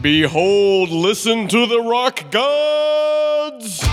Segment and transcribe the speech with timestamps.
[0.00, 3.84] Behold, listen to the rock gods!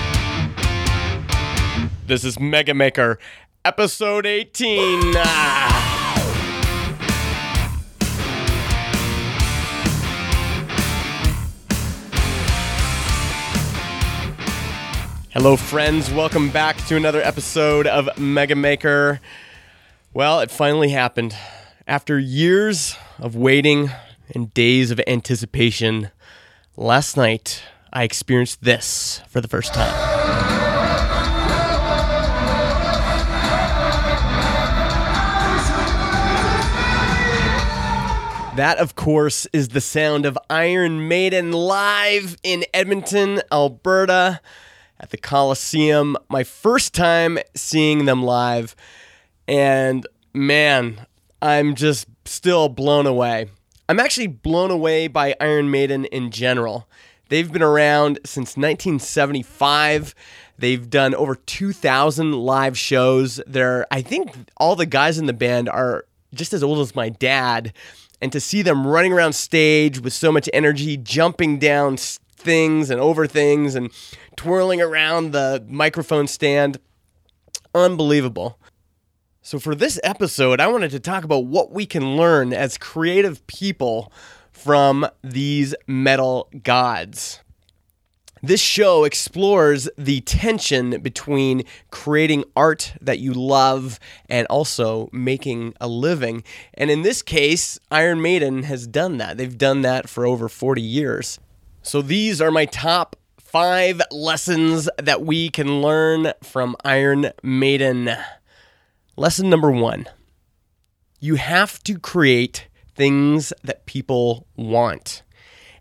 [2.05, 3.19] This is Mega Maker,
[3.65, 5.15] episode 18.
[5.17, 5.73] Ah.
[15.31, 16.09] Hello, friends.
[16.09, 19.19] Welcome back to another episode of Mega Maker.
[20.13, 21.35] Well, it finally happened.
[21.85, 23.91] After years of waiting
[24.33, 26.11] and days of anticipation,
[26.75, 29.93] last night I experienced this for the first time.
[38.57, 44.41] That, of course, is the sound of Iron Maiden live in Edmonton, Alberta
[44.99, 46.17] at the Coliseum.
[46.27, 48.75] My first time seeing them live.
[49.47, 51.05] And man,
[51.39, 53.49] I'm just still blown away.
[53.89, 56.89] I'm actually blown away by Iron Maiden in general.
[57.29, 60.13] They've been around since 1975.
[60.57, 63.39] They've done over 2,000 live shows.
[63.47, 67.07] They're, I think all the guys in the band are just as old as my
[67.07, 67.71] dad.
[68.21, 72.99] And to see them running around stage with so much energy, jumping down things and
[72.99, 73.89] over things and
[74.35, 76.77] twirling around the microphone stand,
[77.73, 78.59] unbelievable.
[79.47, 83.47] So, for this episode, I wanted to talk about what we can learn as creative
[83.47, 84.11] people
[84.51, 87.39] from these metal gods.
[88.43, 95.87] This show explores the tension between creating art that you love and also making a
[95.87, 96.43] living.
[96.73, 99.37] And in this case, Iron Maiden has done that.
[99.37, 101.39] They've done that for over 40 years.
[101.83, 108.17] So these are my top five lessons that we can learn from Iron Maiden.
[109.19, 110.05] Lesson number one
[111.19, 115.23] you have to create things that people want.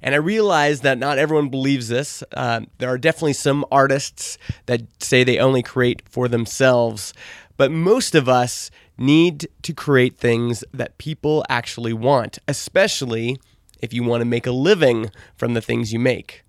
[0.01, 2.25] And I realize that not everyone believes this.
[2.33, 7.12] Uh, there are definitely some artists that say they only create for themselves,
[7.59, 13.38] but most of us need to create things that people actually want, especially
[13.82, 16.43] if you want to make a living from the things you make.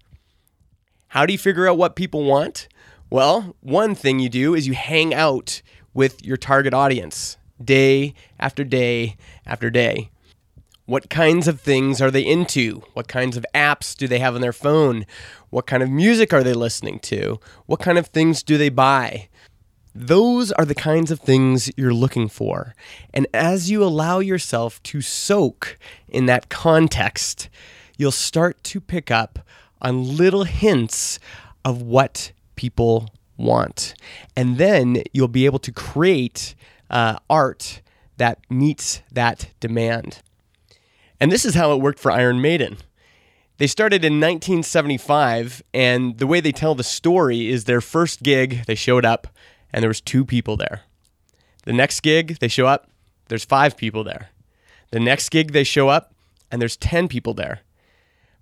[1.10, 2.70] How do you figure out what people want?
[3.10, 5.62] Well, one thing you do is you hang out
[5.98, 10.12] with your target audience day after day after day.
[10.86, 12.84] What kinds of things are they into?
[12.94, 15.08] What kinds of apps do they have on their phone?
[15.50, 17.40] What kind of music are they listening to?
[17.66, 19.28] What kind of things do they buy?
[19.96, 22.76] Those are the kinds of things you're looking for.
[23.12, 27.50] And as you allow yourself to soak in that context,
[27.98, 29.40] you'll start to pick up
[29.82, 31.18] on little hints
[31.66, 33.94] of what people want.
[34.36, 36.56] And then you'll be able to create
[36.90, 37.82] uh, art
[38.18, 40.22] that meets that demand.
[41.20, 42.78] And this is how it worked for Iron Maiden.
[43.58, 48.66] They started in 1975, and the way they tell the story is their first gig,
[48.68, 49.28] they showed up,
[49.74, 50.82] and there was two people there.
[51.64, 52.88] The next gig, they show up,
[53.30, 54.30] there's five people there.
[54.92, 56.14] The next gig, they show up,
[56.52, 57.62] and there's 10 people there.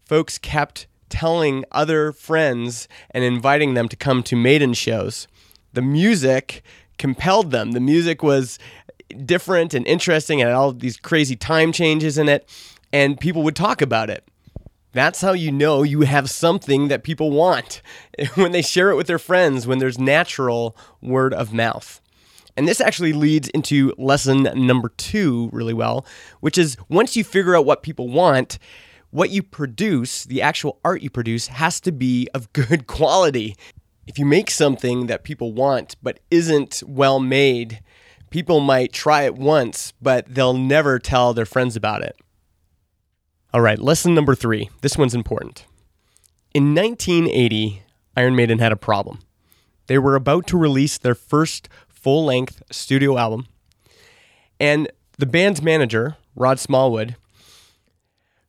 [0.04, 5.30] Folks kept telling other friends and inviting them to come to Maiden shows.
[5.72, 6.62] The music
[6.98, 7.72] compelled them.
[7.72, 8.59] The music was
[9.24, 12.50] different and interesting and all these crazy time changes in it,
[12.92, 14.28] and people would talk about it.
[14.92, 17.82] That's how you know you have something that people want
[18.36, 22.02] when they share it with their friends, when there's natural word of mouth.
[22.58, 26.06] And this actually leads into lesson number two really well,
[26.42, 28.59] which is once you figure out what people want,
[29.16, 33.56] what you produce, the actual art you produce, has to be of good quality.
[34.06, 37.80] If you make something that people want but isn't well made,
[38.30, 42.18] people might try it once, but they'll never tell their friends about it.
[43.53, 44.70] All right, lesson number three.
[44.81, 45.66] This one's important.
[46.53, 47.84] In 1980,
[48.18, 49.20] Iron Maiden had a problem.
[49.88, 53.47] They were about to release their first full length studio album,
[54.59, 57.16] and the band's manager, Rod Smallwood,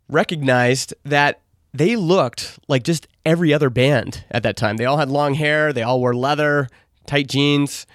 [0.08, 1.40] recognized that
[1.72, 4.76] they looked like just every other band at that time.
[4.76, 6.68] They all had long hair, they all wore leather,
[7.06, 7.86] tight jeans.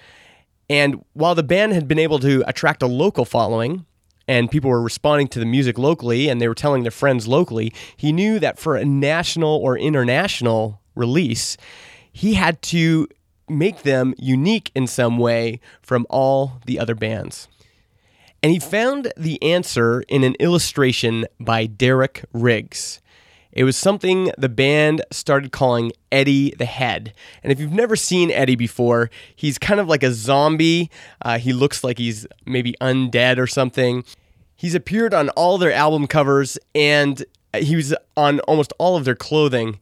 [0.70, 3.84] And while the band had been able to attract a local following,
[4.28, 7.72] and people were responding to the music locally and they were telling their friends locally,
[7.96, 11.56] he knew that for a national or international release,
[12.12, 13.08] he had to
[13.48, 17.48] make them unique in some way from all the other bands.
[18.42, 23.00] And he found the answer in an illustration by Derek Riggs.
[23.52, 27.12] It was something the band started calling Eddie the Head.
[27.42, 30.90] And if you've never seen Eddie before, he's kind of like a zombie.
[31.20, 34.04] Uh, he looks like he's maybe undead or something.
[34.56, 37.24] He's appeared on all their album covers, and
[37.54, 39.78] He was on almost all of their clothing.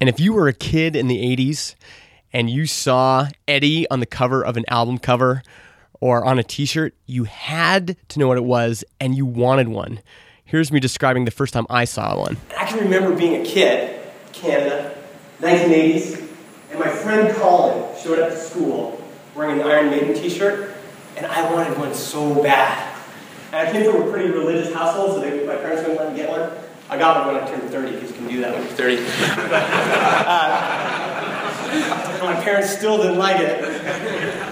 [0.00, 1.74] And if you were a kid in the 80s
[2.32, 5.42] and you saw Eddie on the cover of an album cover
[6.00, 9.68] or on a t shirt, you had to know what it was and you wanted
[9.68, 10.00] one.
[10.44, 12.36] Here's me describing the first time I saw one.
[12.58, 14.00] I can remember being a kid,
[14.32, 14.96] Canada,
[15.40, 16.28] 1980s,
[16.70, 19.00] and my friend Colin showed up to school
[19.34, 20.74] wearing an Iron Maiden t shirt,
[21.16, 22.96] and I wanted one so bad.
[23.52, 26.18] And I came from a pretty religious household, so they, my parents wouldn't let me
[26.18, 26.50] get one.
[26.88, 28.96] I got one when I turned 30, because you can do that when you're 30.
[32.16, 33.60] uh, my parents still didn't like it.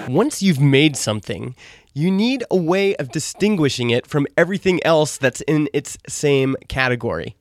[0.09, 1.53] Once you've made something,
[1.93, 7.35] you need a way of distinguishing it from everything else that's in its same category.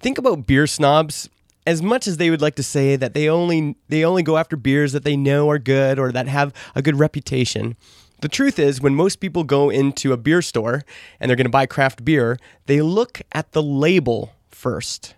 [0.00, 1.28] Think about beer snobs.
[1.68, 4.56] As much as they would like to say that they only they only go after
[4.56, 7.76] beers that they know are good or that have a good reputation,
[8.22, 10.82] the truth is, when most people go into a beer store
[11.20, 15.14] and they're going to buy craft beer, they look at the label first.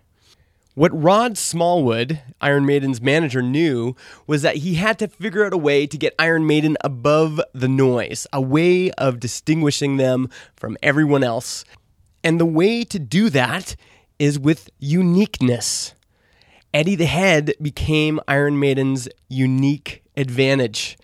[0.75, 5.57] What Rod Smallwood, Iron Maiden's manager, knew was that he had to figure out a
[5.57, 11.23] way to get Iron Maiden above the noise, a way of distinguishing them from everyone
[11.23, 11.63] else.
[12.23, 13.75] And the way to do that
[14.17, 15.93] is with uniqueness.
[16.73, 20.97] Eddie the Head became Iron Maiden's unique advantage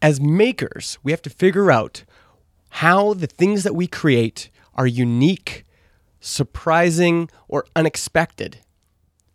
[0.00, 2.04] as makers, we have to figure out
[2.70, 5.64] how the things that we create are unique,
[6.20, 8.58] surprising, or unexpected.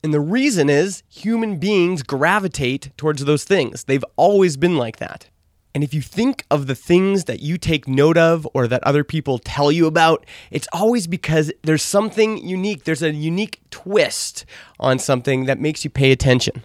[0.04, 3.86] And the reason is human beings gravitate towards those things.
[3.86, 5.30] They've always been like that.
[5.74, 9.04] And if you think of the things that you take note of or that other
[9.04, 12.84] people tell you about, it's always because there's something unique.
[12.84, 14.46] There's a unique twist
[14.80, 16.64] on something that makes you pay attention.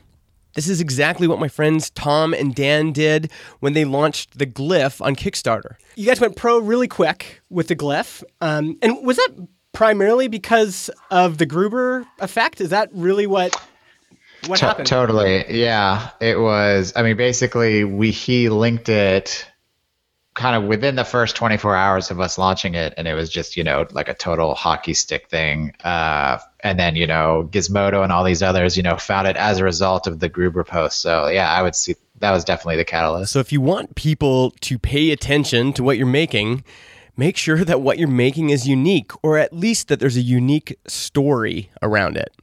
[0.55, 3.31] This is exactly what my friends Tom and Dan did
[3.61, 5.76] when they launched the Glif on Kickstarter.
[5.94, 8.25] You guys went pro really quick with the Glif.
[8.41, 9.49] Um, and was that
[9.79, 12.61] primarily because of the Gruber effect?
[12.61, 13.55] Is that really what
[14.49, 14.89] what happened?
[14.89, 15.45] Totally.
[15.57, 16.11] Yeah.
[16.21, 19.47] It was I mean basically we he linked it
[20.35, 23.57] kind of within the first 24 hours of us launching it, and it was just
[23.57, 25.73] you know like a total hockey stick thing.
[25.85, 29.61] Uh, and then you know Gizmodo and all these others you know found it as
[29.61, 31.01] a result of the Gruber post.
[31.01, 33.33] So yeah, I would see that was definitely the catalyst.
[33.33, 36.65] So if you want people to pay attention to what you're making,
[37.19, 40.79] make sure that what you're making is unique, or at least that there's a unique
[40.87, 42.35] story around it.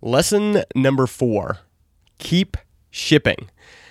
[0.00, 1.58] Lesson number four:
[2.18, 2.56] keep
[2.90, 3.48] shipping.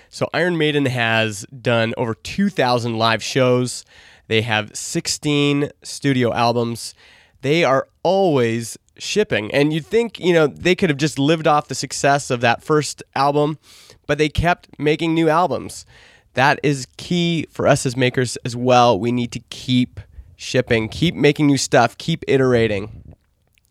[0.08, 3.84] So Iron Maiden has done over 2,000 live shows.
[4.28, 6.94] They have 16 studio albums.
[7.40, 9.52] They are always shipping.
[9.54, 12.62] And you'd think, you know, they could have just lived off the success of that
[12.62, 13.58] first album,
[14.06, 15.86] but they kept making new albums.
[16.34, 18.98] That is key for us as makers as well.
[18.98, 20.00] We need to keep
[20.36, 23.14] shipping, keep making new stuff, keep iterating.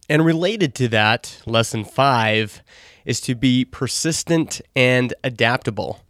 [0.09, 2.61] And related to that, lesson five
[3.05, 6.01] is to be persistent and adaptable.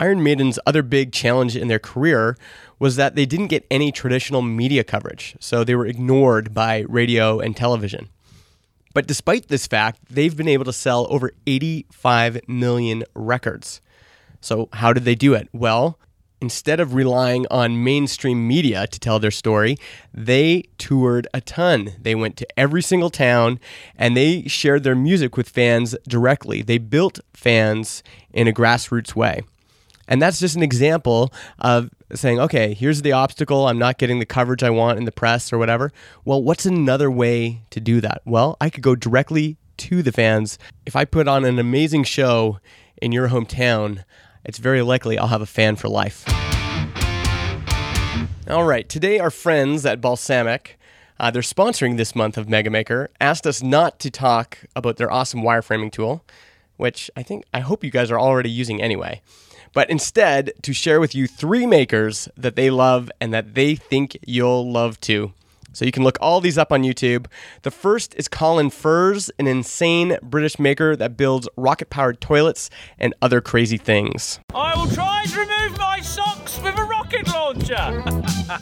[0.00, 2.36] Iron Maiden's other big challenge in their career
[2.78, 7.40] was that they didn't get any traditional media coverage, so they were ignored by radio
[7.40, 8.08] and television.
[8.94, 13.80] But despite this fact, they've been able to sell over 85 million records.
[14.40, 15.48] So, how did they do it?
[15.52, 15.98] Well,
[16.40, 19.76] instead of relying on mainstream media to tell their story,
[20.14, 21.92] they toured a ton.
[22.00, 23.58] They went to every single town
[23.96, 26.62] and they shared their music with fans directly.
[26.62, 28.02] They built fans
[28.32, 29.42] in a grassroots way.
[30.06, 33.66] And that's just an example of saying, okay, here's the obstacle.
[33.66, 35.92] I'm not getting the coverage I want in the press or whatever.
[36.24, 38.22] Well, what's another way to do that?
[38.24, 40.58] Well, I could go directly to the fans.
[40.86, 42.58] If I put on an amazing show
[43.02, 44.04] in your hometown,
[44.48, 46.24] it's very likely I'll have a fan for life.
[48.48, 50.68] All right, today our friends at Balsamiq,
[51.20, 55.12] uh, they're sponsoring this month of Mega Maker, asked us not to talk about their
[55.12, 56.24] awesome wireframing tool,
[56.78, 59.20] which I think I hope you guys are already using anyway
[59.74, 64.16] but instead to share with you three makers that they love and that they think
[64.26, 65.32] you'll love too.
[65.72, 67.26] So you can look all these up on YouTube.
[67.62, 73.14] The first is Colin Furze, an insane British maker that builds rocket powered toilets and
[73.22, 74.40] other crazy things.
[74.54, 78.02] I will try and remove my socks with a rocket launcher.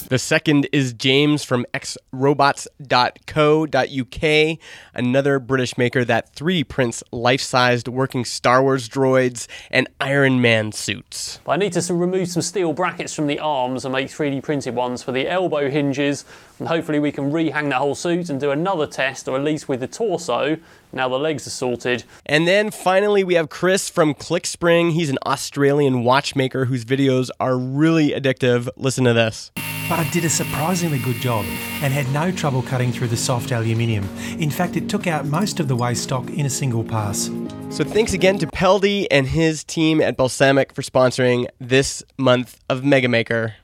[0.09, 4.59] the second is James from xrobots.co.uk,
[4.95, 10.73] another British maker that 3D prints life sized working Star Wars droids and Iron Man
[10.73, 11.41] suits.
[11.47, 15.03] I need to remove some steel brackets from the arms and make 3D printed ones
[15.03, 16.25] for the elbow hinges
[16.59, 19.69] and hopefully we can rehang the whole suit and do another test, or at least
[19.69, 20.59] with the torso,
[20.93, 22.05] now the legs are sorted.
[22.25, 24.93] And then finally, we have Chris from ClickSpring.
[24.93, 28.69] He's an Australian watchmaker whose videos are really addictive.
[28.77, 29.51] Listen to this.
[29.89, 31.45] but I did a surprisingly good job
[31.83, 34.05] and had no trouble cutting through the soft aluminium.
[34.41, 37.31] In fact, it took out most of the waste stock in a single pass.
[37.71, 42.85] So thanks again to Peldi and his team at Balsamiq for sponsoring this month of
[42.85, 43.57] Mega Maker.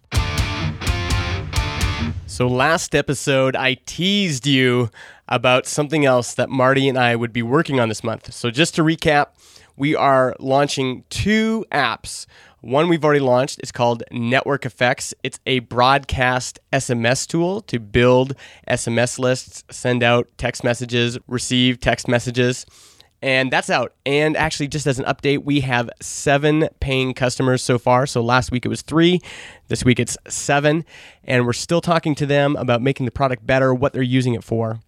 [2.33, 4.89] So last episode, I teased you
[5.29, 8.33] about something else that Marty and I would be working on this month.
[8.33, 9.27] So just to recap,
[9.77, 12.25] we are launching two apps.
[12.63, 13.61] One we've already launched.
[13.63, 15.13] is called Network Effects.
[15.23, 18.35] It's a broadcast SMS tool to build
[18.67, 22.65] SMS lists, send out text messages, receive text messages.
[23.23, 23.95] And that's out.
[24.05, 28.05] And actually, just as an update, we have seven paying customers so far.
[28.07, 29.21] So last week it was three.
[29.69, 30.85] This week it's seven.
[31.23, 34.43] And we're still talking to them about making the product better, what they're using it
[34.43, 34.81] for.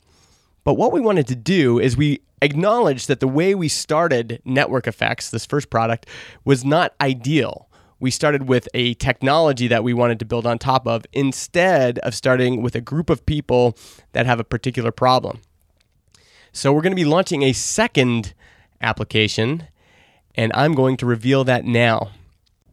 [0.65, 4.89] But what we wanted to do is we acknowledged that the way we started Network
[4.89, 6.07] Effects, this first product,
[6.45, 7.69] was not ideal.
[8.01, 12.15] We started with a technology that we wanted to build on top of instead of
[12.15, 13.79] starting with a group of people
[14.13, 15.41] that have a particular problem.
[16.57, 18.33] So we're going to be launching a second
[18.81, 19.67] application,
[20.37, 22.13] and I'm going to reveal that now.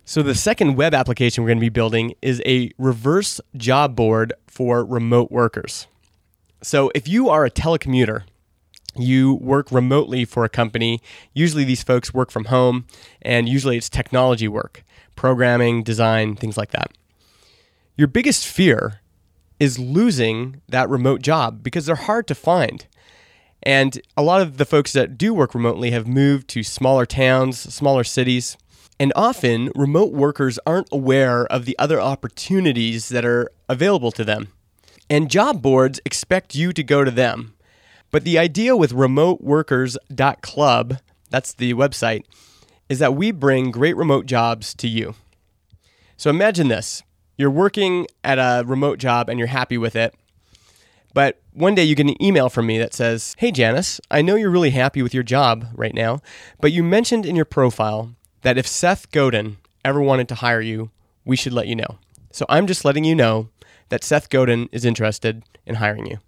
[0.05, 4.33] So the second web application we're going to be building is a reverse job board
[4.45, 5.87] for remote workers.
[6.61, 8.21] So if you are a telecommuter,
[8.95, 11.01] you work remotely for a company.
[11.33, 12.85] Usually these folks work from home,
[13.23, 14.83] and usually it's technology work,
[15.15, 16.91] programming, design, things like that.
[17.97, 19.01] Your biggest fear
[19.59, 22.85] is losing that remote job because they're hard to find.
[23.63, 27.59] And a lot of the folks that do work remotely have moved to smaller towns,
[27.59, 28.57] smaller cities.
[28.99, 34.47] And often, remote workers aren't aware of the other opportunities that are available to them.
[35.09, 37.53] And job boards expect you to go to them.
[38.11, 40.97] But the idea with remoteworkers.club,
[41.29, 42.23] that's the website,
[42.89, 45.15] is that we bring great remote jobs to you.
[46.17, 47.01] So imagine this
[47.37, 50.13] you're working at a remote job and you're happy with it.
[51.13, 54.35] But one day you get an email from me that says, Hey Janice, I know
[54.35, 56.21] you're really happy with your job right now,
[56.59, 60.91] but you mentioned in your profile that if Seth Godin ever wanted to hire you,
[61.25, 61.99] we should let you know.
[62.31, 63.49] So I'm just letting you know
[63.89, 66.19] that Seth Godin is interested in hiring you.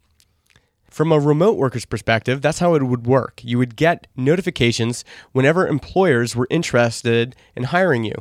[0.89, 3.42] From a remote worker's perspective, that's how it would work.
[3.44, 8.15] You would get notifications whenever employers were interested in hiring you.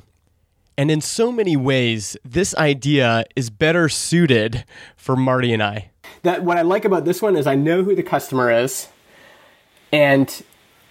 [0.78, 4.64] And in so many ways, this idea is better suited
[4.97, 5.91] for Marty and I.
[6.23, 8.88] That what I like about this one is I know who the customer is,
[9.92, 10.42] and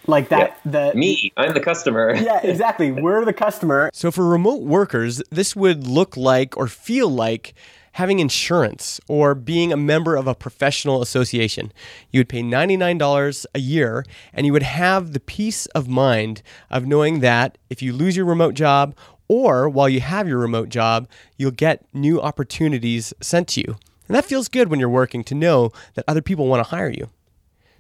[0.07, 2.15] like that the Me, I'm the customer.
[2.21, 7.09] yeah exactly we're the customer So for remote workers, this would look like or feel
[7.09, 7.53] like
[7.93, 11.71] having insurance or being a member of a professional association.
[12.11, 16.85] You would pay $99 a year and you would have the peace of mind of
[16.87, 18.95] knowing that if you lose your remote job
[19.27, 23.77] or while you have your remote job, you'll get new opportunities sent to you.
[24.11, 26.89] And that feels good when you're working to know that other people want to hire
[26.89, 27.11] you.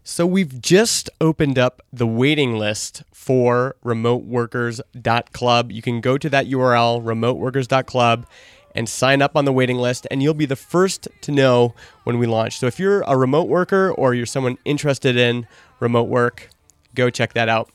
[0.01, 5.73] So we've just opened up the waiting list for remoteworkers.club.
[5.73, 8.25] You can go to that URL, remoteworkers.club,
[8.73, 12.17] and sign up on the waiting list, and you'll be the first to know when
[12.17, 12.59] we launch.
[12.59, 15.45] So if you're a remote worker or you're someone interested in
[15.81, 16.49] remote work,
[16.95, 17.69] go check that out.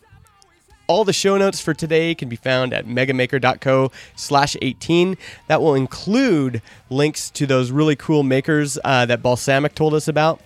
[0.89, 5.17] All the show notes for today can be found at megamaker.co slash 18.
[5.49, 10.41] That will include links to those really cool makers uh, that Balsamiq told us about.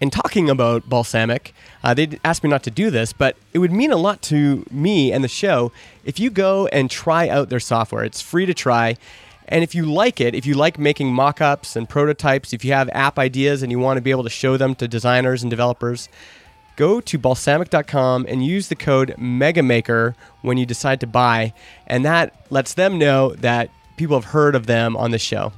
[0.00, 3.72] And talking about Balsamiq, uh, they asked me not to do this, but it would
[3.72, 5.70] mean a lot to me and the show
[6.04, 8.04] if you go and try out their software.
[8.04, 8.96] It's free to try.
[9.46, 12.72] And if you like it, if you like making mock ups and prototypes, if you
[12.72, 15.50] have app ideas and you want to be able to show them to designers and
[15.50, 16.08] developers,
[16.76, 21.52] go to balsamiq.com and use the code MEGAMAKER when you decide to buy.
[21.86, 25.52] And that lets them know that people have heard of them on the show.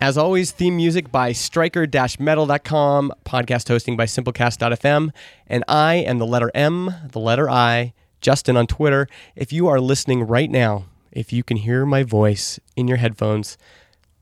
[0.00, 5.10] As always, theme music by striker-metal.com, podcast hosting by simplecast.fm,
[5.46, 7.92] and I am the letter M, the letter I,
[8.22, 9.08] Justin on Twitter.
[9.36, 13.58] If you are listening right now, if you can hear my voice in your headphones,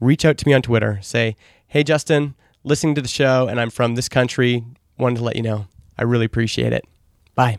[0.01, 0.99] reach out to me on Twitter.
[1.01, 1.37] Say,
[1.69, 4.65] hey, Justin, listening to the show, and I'm from this country.
[4.99, 5.69] Wanted to let you know.
[5.99, 6.85] I really appreciate it.
[7.35, 7.59] Bye.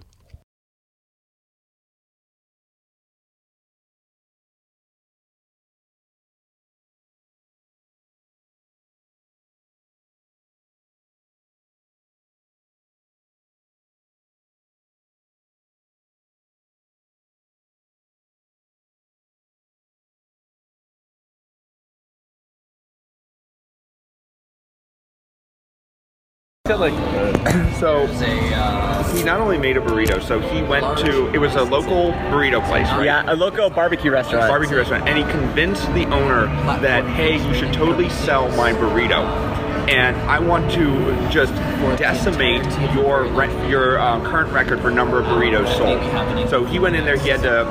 [26.78, 26.94] Like
[27.80, 28.06] so
[29.16, 32.64] he not only made a burrito so he went to it was a local burrito
[32.68, 34.48] place right Yeah, a local barbecue restaurant.
[34.50, 36.46] barbecue restaurant and he convinced the owner
[36.82, 39.26] that hey you should totally sell my burrito
[39.90, 40.86] and I want to
[41.32, 41.52] just
[41.98, 46.48] decimate your re- your uh, current record for number of burritos sold.
[46.52, 47.18] So he went in there.
[47.18, 47.64] He had to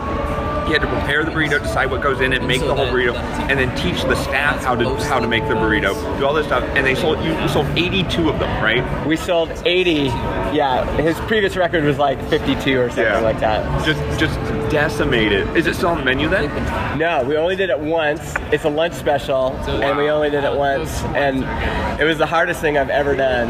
[0.68, 3.14] he had to prepare the burrito, decide what goes in it, make the whole burrito,
[3.48, 6.46] and then teach the staff how to how to make the burrito, do all this
[6.46, 6.62] stuff.
[6.76, 9.06] And they sold you, you sold 82 of them, right?
[9.06, 9.92] We sold 80.
[10.52, 13.20] Yeah, his previous record was like 52 or something Yeah.
[13.20, 13.84] like that.
[13.84, 14.38] Just just
[14.70, 15.48] decimated.
[15.56, 16.48] Is it still on the menu then?
[16.98, 18.34] No, we only did it once.
[18.52, 21.44] It's a lunch special, and we only did it once, and
[22.00, 23.48] it was the hardest thing I've ever done.